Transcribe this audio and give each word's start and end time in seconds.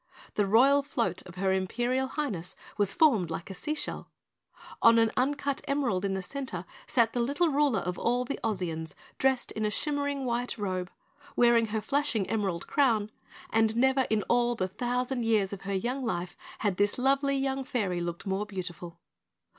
The 0.33 0.47
Royal 0.47 0.81
Float 0.81 1.21
of 1.27 1.35
Her 1.35 1.53
Imperial 1.53 2.07
Highness 2.07 2.55
was 2.75 2.91
formed 2.95 3.29
like 3.29 3.51
a 3.51 3.53
sea 3.53 3.75
shell. 3.75 4.09
On 4.81 4.97
an 4.97 5.11
uncut 5.15 5.61
emerald 5.67 6.03
in 6.03 6.15
the 6.15 6.23
center 6.23 6.65
sat 6.87 7.13
the 7.13 7.19
little 7.19 7.49
Ruler 7.49 7.81
of 7.81 7.99
all 7.99 8.25
the 8.25 8.39
Ozians 8.43 8.95
dressed 9.19 9.51
in 9.51 9.63
a 9.63 9.69
shimmering 9.69 10.25
white 10.25 10.57
robe, 10.57 10.89
wearing 11.35 11.67
her 11.67 11.81
flashing 11.81 12.27
emerald 12.31 12.65
crown 12.65 13.11
and 13.51 13.75
never 13.75 14.07
in 14.09 14.23
all 14.23 14.55
the 14.55 14.67
thousand 14.67 15.23
years 15.23 15.53
of 15.53 15.61
her 15.69 15.75
young 15.75 16.03
life 16.03 16.35
had 16.57 16.77
this 16.77 16.97
lovely 16.97 17.37
young 17.37 17.63
fairy 17.63 18.01
looked 18.01 18.25
more 18.25 18.47
beautiful. 18.47 18.99